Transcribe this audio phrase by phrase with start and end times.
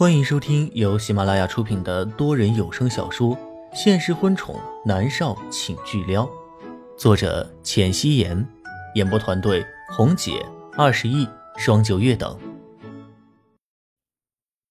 [0.00, 3.36] 欢迎收听由喜马拉雅出品的多人有声小说
[3.74, 6.24] 《现实婚宠男少请巨撩》，
[6.96, 8.48] 作者：浅汐颜，
[8.94, 10.42] 演播团队：红姐、
[10.72, 11.28] 二十亿、
[11.58, 12.40] 双九月等。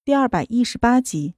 [0.03, 1.35] 第二百一十八集，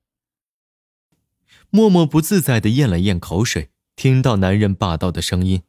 [1.70, 5.64] 默默不自在的咽了咽口水，听到男人霸道的声音：“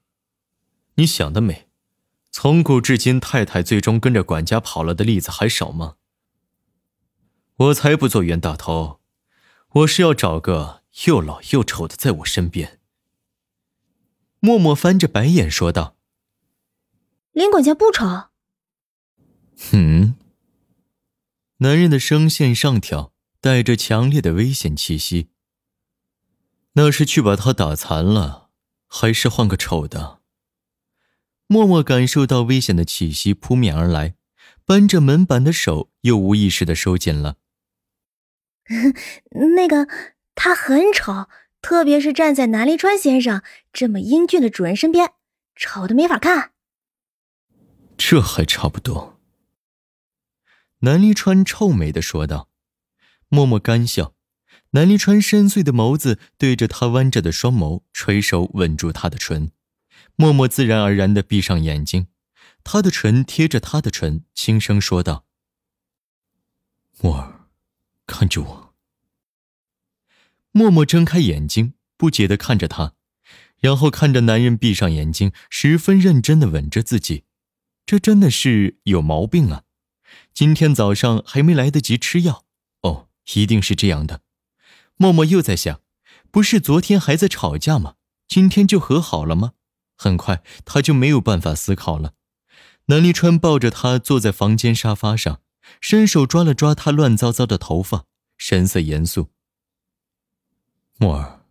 [0.95, 1.66] 你想得美！
[2.30, 5.95] 从古至今，太太最终跟着管家跑了的例子还少吗？”
[7.62, 9.00] 我才不做袁大头，
[9.68, 12.80] 我是要找个又老又丑的在我身边。
[14.40, 15.96] 默默翻着白眼说道
[17.30, 18.30] ：“林管家不丑。”
[19.72, 20.16] 嗯。
[21.58, 25.29] 男人的声线上挑，带着强烈的危险气息。
[26.72, 28.50] 那是去把他打残了，
[28.88, 30.18] 还是换个丑的？
[31.46, 34.16] 默默感受到危险的气息扑面而来，
[34.64, 37.36] 扳着门板的手又无意识的收紧了。
[39.56, 39.89] 那个
[40.34, 41.28] 他很丑，
[41.60, 45.12] 特别是站在南离川先生这么英俊的主人身边，
[45.56, 46.52] 丑的没法看。
[47.96, 49.20] 这还差不多。
[50.80, 52.48] 南离川臭美的说道。
[53.28, 54.14] 默默干笑。
[54.72, 59.52] 南离川深邃的眸子对着他弯着的双眸，垂手吻住他的唇。
[60.16, 62.08] 默默自然而然的闭上眼睛，
[62.64, 65.24] 他的唇贴着他的唇，轻声说道
[67.00, 67.31] ：“默儿。”
[68.06, 68.75] 看着我，
[70.50, 72.95] 默默睁开眼睛，不解的看着他，
[73.58, 77.25] 然后看着男人闭上眼睛，十分认真的吻着自己，
[77.86, 79.62] 这真的是有毛病啊！
[80.34, 82.45] 今天早上还没来得及吃药，
[82.83, 84.20] 哦，一定是这样的。
[84.97, 85.80] 默默又在想，
[86.30, 87.95] 不是昨天还在吵架吗？
[88.28, 89.53] 今天就和好了吗？
[89.97, 92.14] 很快他就没有办法思考了。
[92.86, 95.41] 南离川抱着他坐在房间沙发上。
[95.80, 99.30] 伸手抓了抓他乱糟糟的头发，神色严肃。
[100.98, 101.44] 墨儿，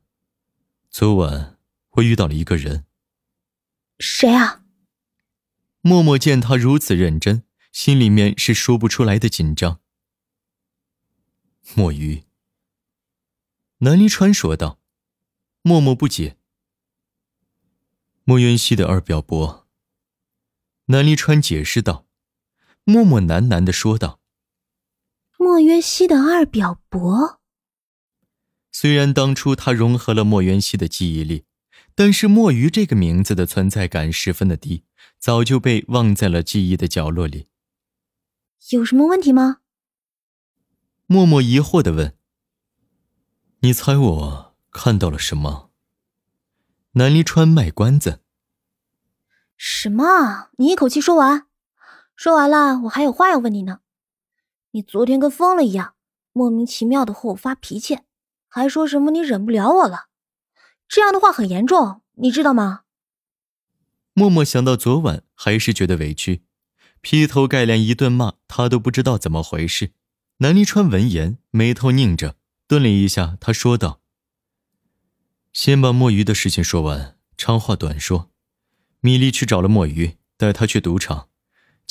[0.89, 1.57] 昨晚
[1.91, 2.85] 我遇到了一个人。
[3.99, 4.63] 谁啊？
[5.81, 9.79] 默默见他如此认真，心里面是说不出来的紧张。
[11.75, 12.23] 墨鱼。
[13.79, 14.79] 南离川说道。
[15.63, 16.37] 默默不解。
[18.23, 19.67] 莫渊熙的二表伯。
[20.85, 22.07] 南离川解释道。
[22.83, 24.19] 默默喃喃的说道
[25.37, 27.39] ：“莫渊熙的二表伯。
[28.71, 31.45] 虽然当初他融合了莫渊熙的记忆力，
[31.93, 34.83] 但是墨鱼这个名字的存在感十分的低，
[35.19, 37.47] 早就被忘在了记忆的角落里。
[38.71, 39.57] 有什么问题吗？”
[41.05, 42.15] 默默疑惑的问。
[43.61, 45.69] “你猜我看到了什么？”
[46.93, 48.21] 南离川卖关子。
[49.55, 50.49] “什么？
[50.57, 51.47] 你一口气说完。”
[52.15, 53.79] 说完了，我还有话要问你呢。
[54.71, 55.95] 你昨天跟疯了一样，
[56.31, 57.99] 莫名其妙的和我发脾气，
[58.47, 60.07] 还说什么你忍不了我了，
[60.87, 62.81] 这样的话很严重，你知道吗？
[64.13, 66.43] 默默想到昨晚，还是觉得委屈，
[67.01, 69.93] 劈头盖脸一顿骂，他都不知道怎么回事。
[70.37, 72.35] 南离川闻言，眉头拧着，
[72.67, 74.01] 顿了一下，他说道
[75.53, 78.29] ：“先把墨鱼的事情说完，长话短说。
[78.99, 81.29] 米粒去找了墨鱼，带他去赌场。”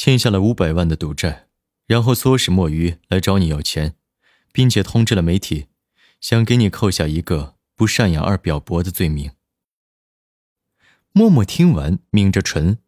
[0.00, 1.46] 欠下了五百万的赌债，
[1.84, 3.96] 然后唆使墨鱼来找你要钱，
[4.50, 5.66] 并且通知了媒体，
[6.22, 9.32] 想给你扣下一个不赡养二表伯的罪名。
[11.12, 12.78] 默默听完，抿着唇。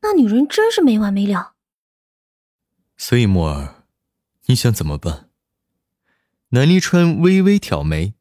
[0.00, 1.56] 那女人真是没完没了。
[2.96, 3.84] 所以墨儿，
[4.46, 5.28] 你想怎么办？
[6.48, 8.14] 南离川微微挑眉。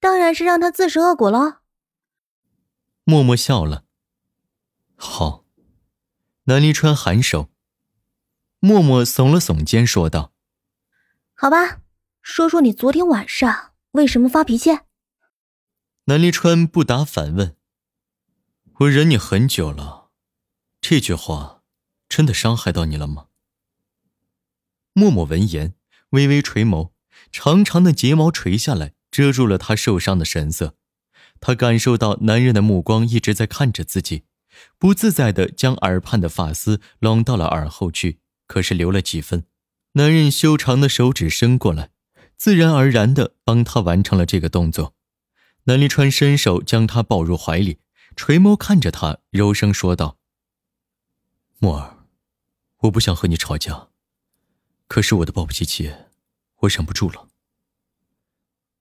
[0.00, 1.60] 当然是让他自食恶果了。
[3.04, 3.84] 默默笑了。
[4.96, 5.41] 好。
[6.52, 7.48] 南离川颔首，
[8.60, 10.34] 默默耸了耸肩，说道
[11.32, 11.80] ：“好吧，
[12.20, 14.68] 说说你昨天晚上为什么发脾气。”
[16.04, 17.56] 南离川不答，反问
[18.80, 20.10] ：“我忍你很久了，
[20.82, 21.62] 这句话
[22.06, 23.28] 真的伤害到你了吗？”
[24.92, 25.74] 默默闻言，
[26.10, 26.90] 微微垂眸，
[27.30, 30.76] 长长的睫毛垂下来，遮住了他受伤的神色。
[31.40, 34.24] 他感受到男人的目光一直在看着自己。
[34.78, 39.46] 不自在的将耳畔的发丝拢到了耳后去，可是留了几分。
[39.92, 41.90] 男人修长的手指伸过来，
[42.36, 44.94] 自然而然的帮他完成了这个动作。
[45.64, 47.78] 南离川伸手将他抱入怀里，
[48.16, 50.18] 垂眸看着他，柔声说道
[51.60, 52.06] ：“墨儿，
[52.78, 53.88] 我不想和你吵架，
[54.88, 55.92] 可是我的暴脾气，
[56.62, 57.28] 我忍不住了。”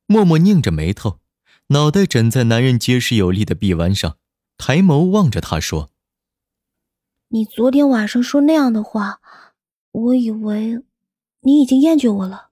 [0.07, 1.19] 默默拧着眉头，
[1.68, 4.18] 脑袋枕在男人结实有力的臂弯上。
[4.63, 5.90] 抬眸望着他说
[7.30, 9.19] ：“你昨天晚上说那样的话，
[9.92, 10.84] 我以为
[11.40, 12.52] 你已经厌倦我了。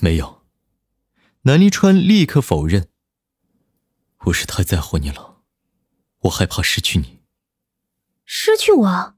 [0.00, 0.42] 没有。
[1.42, 2.88] 南离川立刻否认。
[4.24, 5.42] 我是太在乎你了，
[6.22, 7.20] 我害怕失去你。
[8.24, 9.14] 失去我？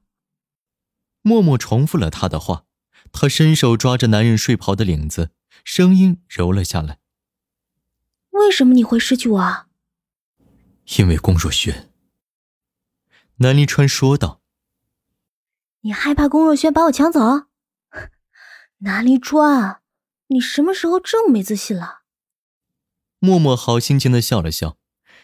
[1.23, 2.65] 默默重复了他的话，
[3.11, 5.31] 他伸手抓着男人睡袍的领子，
[5.63, 6.99] 声音柔了下来。
[8.29, 9.64] 为什么你会失去我啊？
[10.97, 11.91] 因为龚若轩。
[13.37, 14.41] 南离川说道。
[15.81, 17.47] 你害怕龚若轩把我抢走？
[18.79, 19.81] 南离川，
[20.27, 22.01] 你什么时候这么没自信了？
[23.19, 24.77] 默默好心情的笑了笑，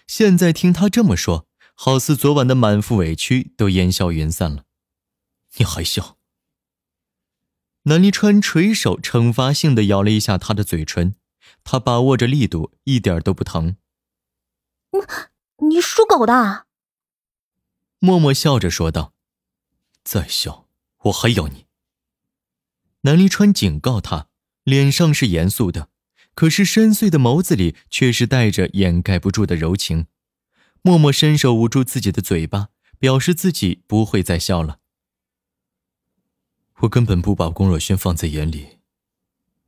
[0.07, 4.65] 现在听他这么说，好似昨晚的满腹委屈都烟消云散了。
[5.57, 6.17] 你还笑？
[7.83, 11.15] 南离川垂手惩罚性的咬了一下他的嘴唇，
[11.63, 13.75] 他把握着力度，一点都不疼。
[14.91, 14.99] 你
[15.61, 16.65] 你属狗的？
[17.99, 19.13] 默默笑着说道。
[20.03, 20.67] 再笑，
[21.03, 21.67] 我还咬你！
[23.01, 24.27] 南离川警告他，
[24.63, 25.89] 脸上是严肃的，
[26.33, 30.07] 可是深邃的眸子里却是带着掩盖不住的柔情。
[30.81, 34.79] 默默伸手捂住自己的嘴巴，表示自己不会再笑了。
[36.77, 38.79] 我根本不把龚若轩放在眼里，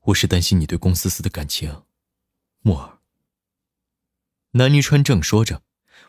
[0.06, 1.84] 我是担心你对龚思思的感情，
[2.62, 2.98] 默儿。
[4.54, 5.62] 南离川正说着，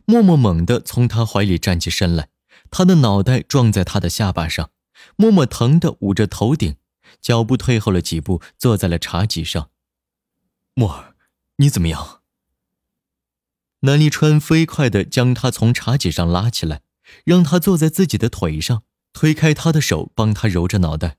[0.06, 2.28] 默默猛地从他怀里站起身来。
[2.70, 4.70] 他的脑袋撞在他的下巴上，
[5.16, 6.76] 默默疼的捂着头顶，
[7.20, 9.70] 脚步退后了几步，坐在了茶几上。
[10.74, 11.14] 默儿，
[11.56, 12.22] 你怎么样？
[13.80, 16.82] 南立川飞快地将他从茶几上拉起来，
[17.24, 21.18] 让他坐在自己的腿上，推开他的手，帮他揉着脑袋。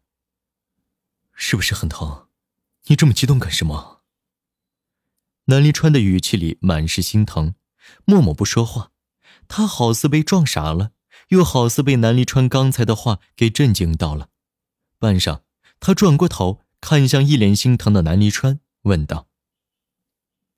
[1.33, 2.27] 是不是很疼？
[2.87, 4.01] 你这么激动干什么？
[5.45, 7.55] 南立川的语气里满是心疼。
[8.05, 8.91] 默默不说话，
[9.47, 10.91] 他好似被撞傻了。
[11.29, 14.29] 又好似被南离川刚才的话给震惊到了，
[14.99, 15.41] 半晌，
[15.79, 19.27] 他转过头看向一脸心疼的南离川，问道：“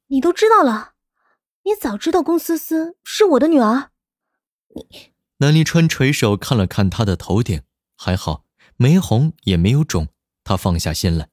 [0.08, 0.96] 你都知道了？
[1.64, 3.92] 你早知道龚思思是我的女儿？
[4.76, 7.62] 你……”南离川垂手看了看他的头顶，
[7.96, 8.44] 还好，
[8.76, 10.10] 没红也没有肿。
[10.44, 11.30] 他放下心来。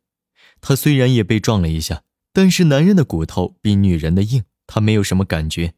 [0.60, 5.74] 他虽然也被撞了一下，但是男人的骨头比女人的硬，他没有什么感觉。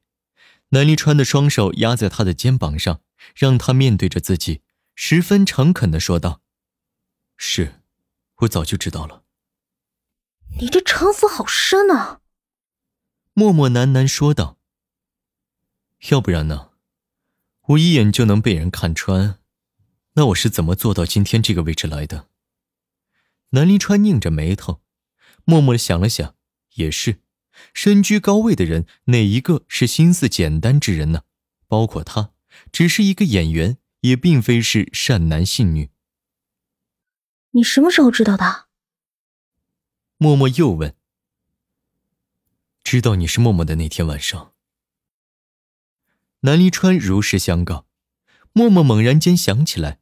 [0.70, 3.00] 南离川的双手压在他的肩膀上。
[3.34, 4.62] 让他面对着自己，
[4.94, 6.42] 十分诚恳的说道
[7.36, 7.82] ：“是，
[8.36, 9.24] 我早就知道了。”
[10.60, 12.20] 你这城府好深啊！”
[13.34, 14.58] 默默喃喃说道。
[16.10, 16.70] “要不然呢？
[17.68, 19.40] 我一眼就能被人看穿，
[20.12, 22.28] 那我是怎么做到今天这个位置来的？”
[23.50, 24.82] 南离川拧着眉头，
[25.44, 26.36] 默默想了想，
[26.74, 27.22] 也是，
[27.74, 31.22] 身居高位的人，哪一个是心思简单之人呢？
[31.68, 32.32] 包括他。
[32.72, 35.90] 只是一个演员，也并非是善男信女。
[37.50, 38.66] 你什么时候知道的？
[40.16, 40.94] 默默又问。
[42.82, 44.54] 知道你是默默的那天晚上，
[46.40, 47.86] 南离川如实相告。
[48.52, 49.98] 默默猛然间想起来，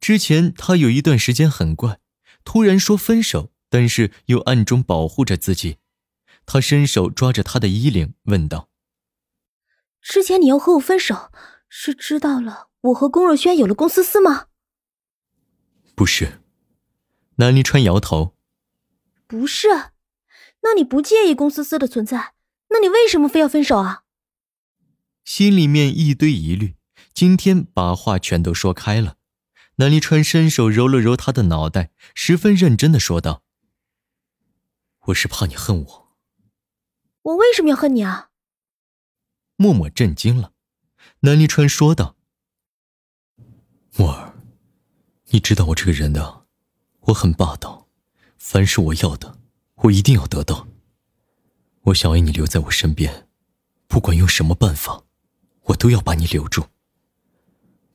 [0.00, 2.00] 之前他有一段时间很怪，
[2.44, 5.79] 突然说分手，但是又暗中保护着自己。
[6.52, 8.68] 他伸手抓着她的衣领，问道
[10.02, 11.30] ：“之前你要和我分手？”
[11.72, 14.48] 是知道了我和龚若轩有了龚思思吗？
[15.94, 16.42] 不是，
[17.36, 18.34] 南离川摇头。
[19.28, 19.68] 不是，
[20.62, 22.34] 那你不介意龚思思的存在？
[22.70, 24.02] 那你为什么非要分手啊？
[25.24, 26.74] 心里面一堆疑虑，
[27.14, 29.18] 今天把话全都说开了。
[29.76, 33.44] 南离川伸手揉了揉他的脑袋，十分认真的说道
[35.06, 36.09] ：“我是怕你恨我。”
[37.22, 38.30] 我为什么要恨你啊？
[39.56, 40.52] 默默震惊了。
[41.20, 42.16] 南离川说道
[43.96, 44.34] ：“默儿，
[45.26, 46.46] 你知道我这个人的，
[47.00, 47.88] 我很霸道，
[48.38, 49.38] 凡是我要的，
[49.76, 50.66] 我一定要得到。
[51.84, 53.28] 我想要你留在我身边，
[53.86, 55.04] 不管用什么办法，
[55.64, 56.66] 我都要把你留住。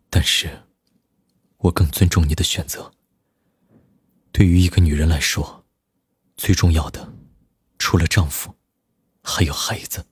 [0.09, 0.67] 但是，
[1.57, 2.91] 我更尊重你的选择。
[4.31, 5.65] 对于一个女人来说，
[6.37, 7.13] 最重要的，
[7.79, 8.55] 除了丈夫，
[9.25, 10.05] 还有孩子。”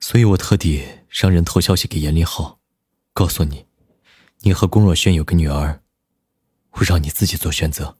[0.00, 2.58] 所以我特地让人偷消息给严立浩，
[3.12, 3.66] 告诉你，
[4.40, 5.82] 你和龚若轩有个女儿，
[6.70, 7.98] 我让你自己做选择。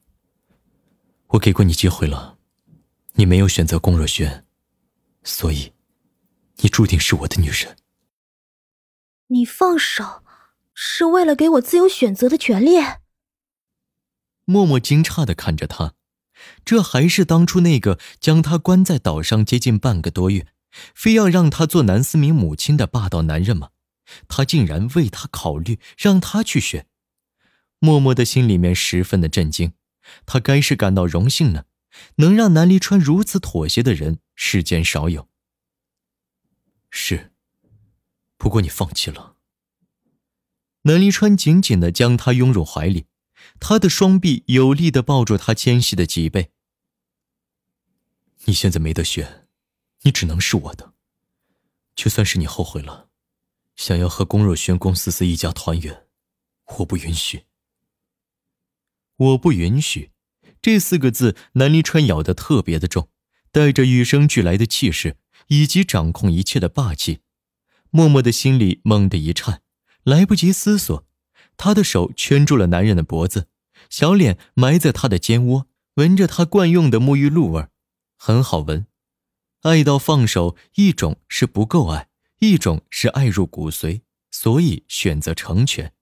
[1.28, 2.38] 我给过你机会了，
[3.14, 4.46] 你没有选择龚若轩，
[5.24, 5.72] 所以，
[6.56, 7.76] 你注定是我的女人。
[9.26, 10.22] 你放手，
[10.72, 12.78] 是为了给我自由选择的权利？
[14.46, 15.92] 默默惊诧的看着他，
[16.64, 20.46] 这还是当初那个将他关在岛上接近半个多月。
[20.94, 23.70] 非要让他做南思明母亲的霸道男人吗？
[24.28, 26.86] 他竟然为他考虑，让他去选。
[27.78, 29.72] 默默的心里面十分的震惊，
[30.26, 31.64] 他该是感到荣幸呢。
[32.16, 35.28] 能让南离川如此妥协的人，世间少有。
[36.90, 37.32] 是，
[38.36, 39.36] 不过你放弃了。
[40.82, 43.06] 南离川紧紧的将他拥入怀里，
[43.60, 46.50] 他的双臂有力的抱住他纤细的脊背。
[48.44, 49.46] 你现在没得选，
[50.02, 50.94] 你只能是我的。
[51.94, 53.08] 就算是你后悔了，
[53.76, 56.06] 想要和龚若轩、龚思思一家团圆，
[56.78, 57.44] 我不允许。
[59.16, 60.12] 我不允许。
[60.62, 63.10] 这四个字，南离川咬得特别的重，
[63.50, 65.16] 带着与生俱来的气势
[65.48, 67.20] 以及掌控一切的霸气。
[67.90, 69.62] 默默的心里猛地一颤，
[70.02, 71.07] 来不及思索，
[71.58, 73.48] 他的手圈住了男人的脖子，
[73.90, 77.66] 小脸埋在他的肩窝，闻着他惯用的沐浴露味
[78.16, 78.86] 很好闻。
[79.62, 84.00] 爱到放手，一种是不够爱，一种是爱入骨髓，
[84.30, 85.92] 所以选择成全。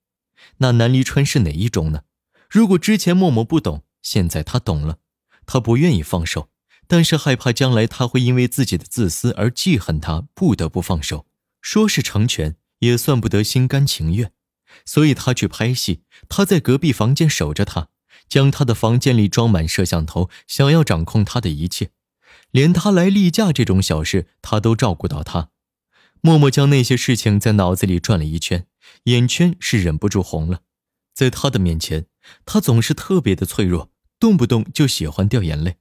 [0.59, 2.03] 那南离川是哪一种呢？
[2.49, 3.83] 如果之前默默不懂。
[4.03, 4.99] 现在他懂了，
[5.47, 6.49] 他不愿意放手，
[6.87, 11.27] 但是害怕将来他会因为自己的自私而记恨他，不得不放手。
[11.61, 14.31] 说是成全，也算不得心甘情愿。
[14.85, 17.89] 所以他去拍戏，他在隔壁房间守着他，
[18.29, 21.91] 将他的房间里装满摄像头，想要掌控他的一切，
[22.51, 25.51] 连他来例假这种小事，他都照顾到他。
[26.21, 28.67] 默默将那些事情在脑子里转了一圈，
[29.05, 30.61] 眼圈是忍不住红了。
[31.15, 32.07] 在他的面前，
[32.45, 33.91] 他总是特别的脆弱。
[34.19, 35.77] 动不动就喜欢掉眼泪，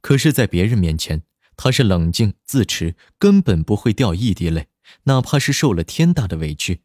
[0.00, 1.24] 可是，在别人面前，
[1.54, 4.68] 他是冷静自持，根本不会掉一滴泪，
[5.02, 6.83] 哪怕是受了天大的委屈。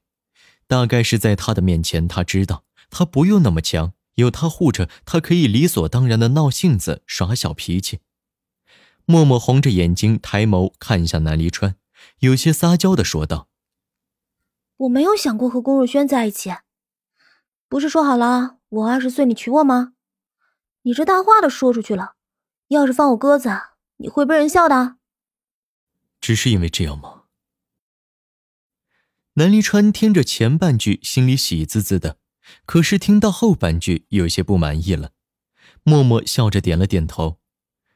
[0.70, 8.02] 大概是在他的面前，他知道他不用那么强，有他护着，他可以理所当然的闹性子、耍小脾气。
[9.06, 11.76] 默默红着眼睛，抬眸看向南离川，
[12.20, 13.48] 有些撒娇的说道
[14.78, 16.52] ：“我没有想过和龚若轩在一起，
[17.68, 19.94] 不是说好了，我二十岁你娶我吗？”
[20.84, 22.14] 你这大话都说出去了，
[22.68, 23.50] 要是放我鸽子，
[23.98, 24.98] 你会被人笑的。
[26.22, 27.19] 只是因为这样吗？
[29.40, 32.18] 南离川听着前半句，心里喜滋滋的，
[32.66, 35.12] 可是听到后半句，有些不满意了。
[35.84, 37.40] 默默笑着点了点头，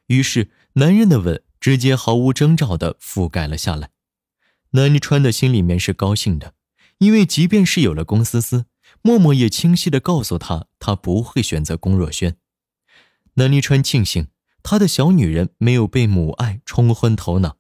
[0.08, 3.90] 于是男人的吻直接毫无征兆的覆盖了下来。
[4.72, 6.54] 南离川的心里面是高兴的，
[7.00, 8.68] 因为即便是有了龚思思，
[9.02, 12.38] 默默也清晰的告诉他，他不会选择龚若轩。
[13.34, 14.30] 南离川庆幸
[14.64, 17.58] 他的小女人没有被母爱冲昏头脑。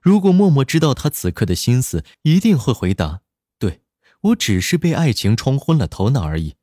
[0.00, 3.20] 如果默默知道他此刻的心思，一定会回答
[3.58, 3.82] ：“对
[4.22, 6.56] 我只是被爱情冲昏了头脑而已。”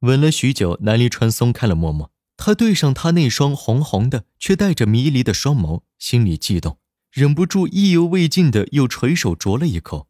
[0.00, 6.78] 吻了许久，南离川松开了默默，他对上他那双红红的却带着迷离的双眸，心里悸动，
[7.12, 10.08] 忍不住意犹未尽的又垂手啄了一口。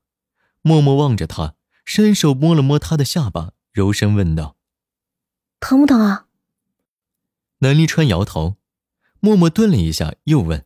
[0.62, 4.56] 默默望着他，伸手摸了摸他的下巴，柔声问道
[5.60, 6.28] ：“疼不疼啊？”
[7.60, 8.56] 南离川摇头，
[9.20, 10.64] 默默顿了一下，又问：“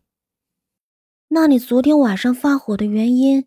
[1.37, 3.47] 那你昨天晚上发火的原因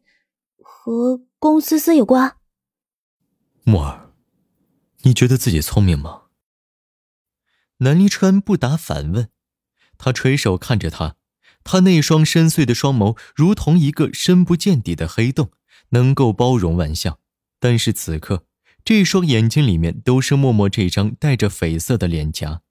[0.62, 2.38] 和龚思思有关？”
[3.66, 4.12] 木儿，
[5.02, 6.26] 你觉得自己聪明吗？
[7.78, 9.30] 南离川不答反问，
[9.98, 11.16] 他垂手看着他，
[11.64, 15.50] 他那双深邃的双眸如同一个深不见底的黑洞，
[15.90, 17.18] 能够包容万象。
[17.60, 18.46] 但是此刻，
[18.86, 22.62] 这双眼睛里面都是默默这张带着绯色的脸颊。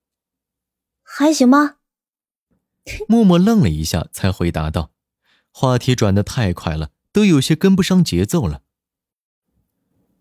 [1.03, 1.79] 还行吗？
[3.09, 4.93] 默默愣了一下，才回答道
[5.51, 8.63] ：“话题转得太快了，都有些跟不上节奏了。”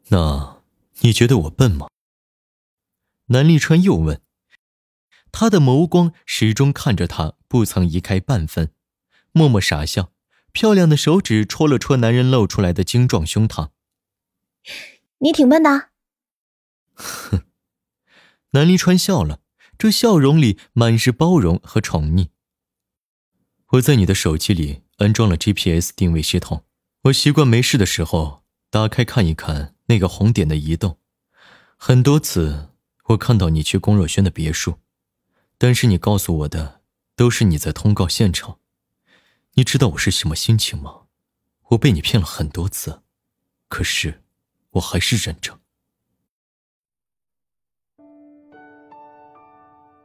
[0.10, 0.64] 那
[1.00, 1.88] 你觉得我笨吗？
[3.28, 4.22] 南立川又问。
[5.32, 8.72] 他的眸光始终看着他，不曾移开半分。
[9.34, 10.14] 默默傻笑，
[10.52, 13.70] 漂亮的手指戳了戳男人露出来的精壮胸膛。
[15.20, 15.90] 你挺笨的。
[16.94, 17.44] 哼，
[18.52, 19.42] 南立川笑了。
[19.78, 22.30] 这笑容里满是包容和宠溺。
[23.68, 26.64] 我在你的手机里安装了 GPS 定位系统，
[27.04, 30.98] 我习惯没事的时候打开看一看那个红点的移动。
[31.78, 32.70] 很多次
[33.10, 34.80] 我看到你去龚若轩的别墅，
[35.60, 36.82] 但是你告诉我的
[37.16, 38.58] 都是你在通告现场。
[39.54, 41.04] 你知道我是什么心情吗？
[41.70, 43.04] 我被你骗了很多次，
[43.68, 44.24] 可是
[44.72, 45.60] 我还是忍着。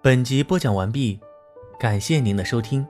[0.03, 1.19] 本集播讲完毕，
[1.81, 2.87] 感谢您的收听。